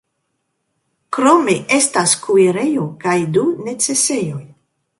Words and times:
Krome 1.17 1.55
estas 1.77 2.15
kuirejo 2.25 2.89
kaj 3.07 3.15
du 3.37 3.47
necesejoj. 3.69 4.43